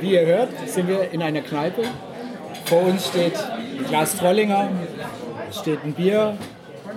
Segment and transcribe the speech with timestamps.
[0.00, 1.82] Wie ihr hört, sind wir in einer Kneipe.
[2.64, 4.70] Vor uns steht ein Glas Trollinger,
[5.52, 6.38] steht ein Bier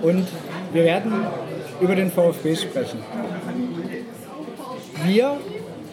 [0.00, 0.26] und
[0.72, 1.26] wir werden
[1.80, 3.00] über den VfB sprechen.
[5.04, 5.36] Wir,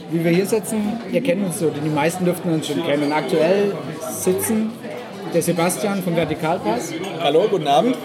[0.09, 3.11] wie wir hier sitzen, ihr kennt uns so, die meisten dürften uns schon kennen.
[3.11, 3.73] Aktuell
[4.09, 4.71] sitzen
[5.33, 6.93] der Sebastian vom Vertikalpass.
[7.19, 7.97] Hallo, guten Abend.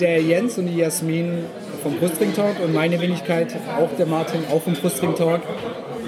[0.00, 1.44] Der Jens und die Jasmin
[1.82, 5.40] vom Brustring Talk und meine Wenigkeit, auch der Martin, auch vom Brustring Talk,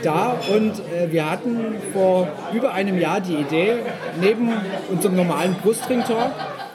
[0.03, 0.37] da.
[0.55, 3.75] Und äh, wir hatten vor über einem Jahr die Idee,
[4.21, 4.51] neben
[4.91, 6.33] unserem normalen Brustring Talk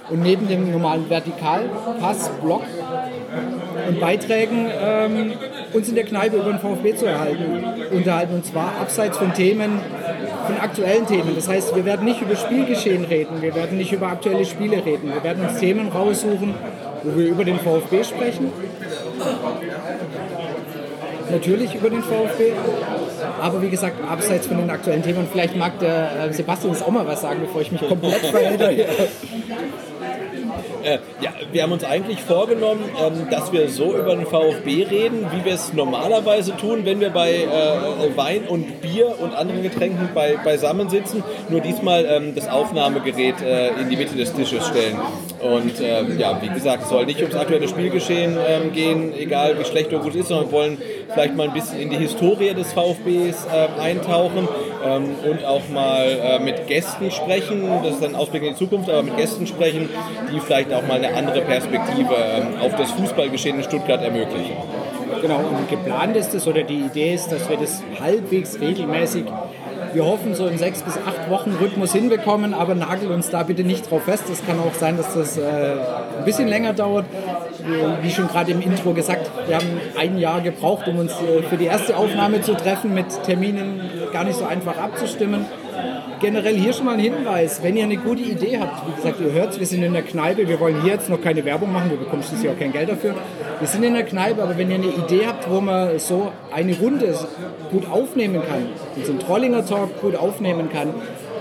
[0.10, 2.64] und neben dem normalen Vertikalpass-Block
[3.88, 5.34] und Beiträgen ähm,
[5.74, 8.34] uns in der Kneipe über den VfB zu erhalten, unterhalten.
[8.36, 9.80] Und zwar abseits von Themen,
[10.46, 11.36] von aktuellen Themen.
[11.36, 15.14] Das heißt, wir werden nicht über Spielgeschehen reden, wir werden nicht über aktuelle Spiele reden.
[15.14, 16.56] Wir werden uns Themen raussuchen,
[17.04, 18.52] wo wir über den VfB sprechen.
[21.32, 22.54] Natürlich über den VfB,
[23.42, 25.28] aber wie gesagt, abseits von den aktuellen Themen.
[25.32, 28.86] Vielleicht mag der äh, Sebastian jetzt auch mal was sagen, bevor ich mich komplett verhedere.
[30.84, 35.28] Äh, ja, wir haben uns eigentlich vorgenommen, ähm, dass wir so über den VfB reden,
[35.32, 40.10] wie wir es normalerweise tun, wenn wir bei äh, Wein und Bier und anderen Getränken
[40.14, 41.24] bei, beisammen sitzen.
[41.50, 44.98] Nur diesmal ähm, das Aufnahmegerät äh, in die Mitte des Tisches stellen.
[45.42, 49.66] Und ähm, ja, wie gesagt, es soll nicht ums aktuelle Spielgeschehen ähm, gehen, egal wie
[49.66, 50.78] schlecht oder gut es ist, sondern wir wollen
[51.14, 54.48] vielleicht mal ein bisschen in die Historie des VfBs äh, eintauchen
[54.86, 57.64] ähm, und auch mal äh, mit Gästen sprechen.
[57.84, 59.90] Das ist ein Ausblick in die Zukunft, aber mit Gästen sprechen,
[60.34, 64.54] die vielleicht auch mal eine andere Perspektive ähm, auf das Fußballgeschehen in Stuttgart ermöglichen.
[65.22, 69.26] Genau, und geplant ist es oder die Idee ist, dass wir das halbwegs regelmäßig
[69.94, 73.64] wir hoffen, so in sechs bis acht Wochen Rhythmus hinbekommen, aber nagel uns da bitte
[73.64, 74.24] nicht drauf fest.
[74.32, 77.06] Es kann auch sein, dass das äh, ein bisschen länger dauert.
[78.02, 81.58] Wie schon gerade im Intro gesagt, wir haben ein Jahr gebraucht, um uns äh, für
[81.58, 83.82] die erste Aufnahme zu treffen, mit Terminen
[84.12, 85.46] gar nicht so einfach abzustimmen
[86.20, 89.32] generell hier schon mal ein Hinweis, wenn ihr eine gute Idee habt, wie gesagt, ihr
[89.32, 91.98] hört wir sind in der Kneipe, wir wollen hier jetzt noch keine Werbung machen, wir
[91.98, 93.16] bekommen schließlich auch kein Geld dafür.
[93.60, 96.78] Wir sind in der Kneipe, aber wenn ihr eine Idee habt, wo man so eine
[96.78, 97.14] Runde
[97.72, 98.68] gut aufnehmen kann,
[99.04, 100.94] so einen Trollinger Talk gut aufnehmen kann,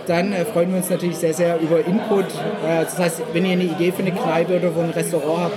[0.06, 2.24] dann äh, freuen wir uns natürlich sehr, sehr über Input.
[2.24, 5.56] Äh, das heißt, wenn ihr eine Idee für eine Kneipe oder wo ein Restaurant habt,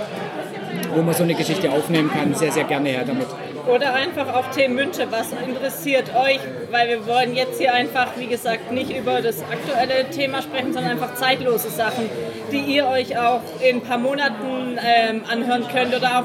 [0.94, 3.26] wo man so eine Geschichte aufnehmen kann, sehr, sehr gerne her damit.
[3.66, 6.40] Oder einfach auch Themenwünsche, was interessiert euch,
[6.72, 10.92] weil wir wollen jetzt hier einfach, wie gesagt, nicht über das aktuelle Thema sprechen, sondern
[10.92, 12.10] einfach zeitlose Sachen,
[12.50, 16.24] die ihr euch auch in ein paar Monaten ähm, anhören könnt oder auch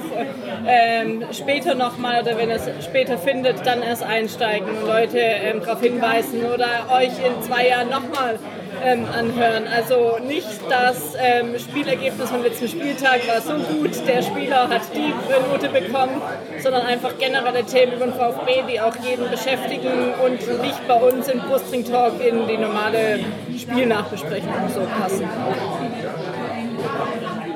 [0.65, 5.81] ähm, später nochmal oder wenn ihr es später findet, dann erst einsteigen, Leute ähm, darauf
[5.81, 8.39] hinweisen oder euch in zwei Jahren nochmal
[8.83, 9.67] ähm, anhören.
[9.67, 15.13] Also nicht das ähm, Spielergebnis vom letzten Spieltag war so gut, der Spieler hat die
[15.51, 16.21] Note bekommen,
[16.61, 21.27] sondern einfach generelle Themen über den VfB, die auch jeden beschäftigen und nicht bei uns
[21.27, 23.19] im Brustring Talk in die normale
[23.57, 25.27] Spielnachbesprechung so passen.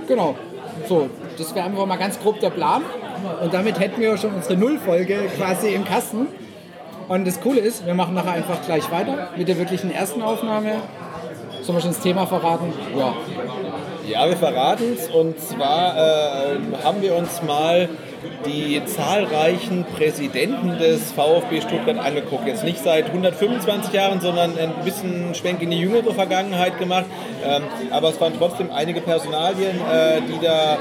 [0.07, 0.35] Genau.
[0.87, 2.81] So, das wäre einfach mal ganz grob der Plan.
[3.41, 6.27] Und damit hätten wir schon unsere Nullfolge quasi im Kasten.
[7.07, 10.73] Und das Coole ist, wir machen nachher einfach gleich weiter mit der wirklichen ersten Aufnahme.
[11.61, 12.73] Sollen wir schon das Thema verraten?
[12.97, 13.13] Ja.
[14.07, 15.09] Ja, wir verraten es.
[15.09, 17.89] Und zwar äh, haben wir uns mal
[18.45, 22.47] die zahlreichen Präsidenten des VfB Stuttgart angeguckt.
[22.47, 27.05] Jetzt nicht seit 125 Jahren, sondern ein bisschen Schwenk in die jüngere Vergangenheit gemacht.
[27.43, 30.77] Ähm, aber es waren trotzdem einige Personalien, äh, die da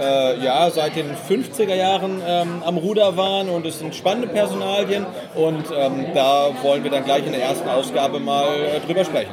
[0.00, 5.06] äh, ja, seit den 50er Jahren ähm, am Ruder waren und es sind spannende Personalien
[5.36, 9.32] und ähm, da wollen wir dann gleich in der ersten Ausgabe mal äh, drüber sprechen.